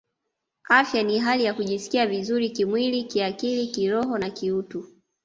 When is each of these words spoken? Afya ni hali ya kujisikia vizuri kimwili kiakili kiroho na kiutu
Afya 0.69 1.03
ni 1.03 1.19
hali 1.19 1.43
ya 1.43 1.53
kujisikia 1.53 2.07
vizuri 2.07 2.49
kimwili 2.49 3.03
kiakili 3.03 3.67
kiroho 3.67 4.17
na 4.17 4.29
kiutu 4.29 4.85